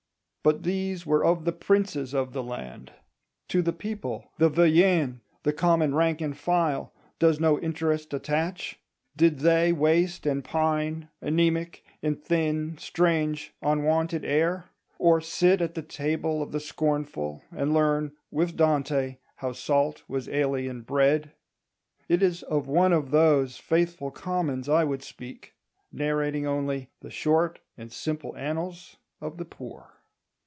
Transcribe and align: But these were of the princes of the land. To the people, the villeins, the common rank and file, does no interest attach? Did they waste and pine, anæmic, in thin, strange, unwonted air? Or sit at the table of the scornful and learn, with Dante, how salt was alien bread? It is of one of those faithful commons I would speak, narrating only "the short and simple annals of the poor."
But 0.43 0.63
these 0.63 1.05
were 1.05 1.23
of 1.23 1.45
the 1.45 1.51
princes 1.51 2.15
of 2.15 2.33
the 2.33 2.41
land. 2.41 2.91
To 3.49 3.61
the 3.61 3.71
people, 3.71 4.31
the 4.39 4.49
villeins, 4.49 5.19
the 5.43 5.53
common 5.53 5.93
rank 5.93 6.19
and 6.19 6.35
file, 6.35 6.91
does 7.19 7.39
no 7.39 7.59
interest 7.59 8.11
attach? 8.11 8.79
Did 9.15 9.41
they 9.41 9.71
waste 9.71 10.25
and 10.25 10.43
pine, 10.43 11.09
anæmic, 11.21 11.81
in 12.01 12.15
thin, 12.15 12.75
strange, 12.79 13.53
unwonted 13.61 14.25
air? 14.25 14.71
Or 14.97 15.21
sit 15.21 15.61
at 15.61 15.75
the 15.75 15.83
table 15.83 16.41
of 16.41 16.51
the 16.51 16.59
scornful 16.59 17.43
and 17.51 17.71
learn, 17.71 18.13
with 18.31 18.55
Dante, 18.57 19.17
how 19.35 19.51
salt 19.51 20.01
was 20.07 20.27
alien 20.27 20.81
bread? 20.81 21.33
It 22.09 22.23
is 22.23 22.41
of 22.41 22.67
one 22.67 22.93
of 22.93 23.11
those 23.11 23.57
faithful 23.59 24.09
commons 24.09 24.67
I 24.67 24.85
would 24.85 25.03
speak, 25.03 25.53
narrating 25.91 26.47
only 26.47 26.89
"the 27.01 27.11
short 27.11 27.59
and 27.77 27.91
simple 27.93 28.35
annals 28.35 28.97
of 29.19 29.37
the 29.37 29.45
poor." 29.45 29.97